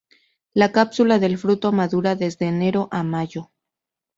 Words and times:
La 0.55 0.71
cápsula 0.71 1.19
del 1.19 1.37
fruto 1.37 1.71
madura 1.71 2.15
desde 2.15 2.47
enero 2.47 2.87
a 2.89 3.03
mayo. 3.03 3.51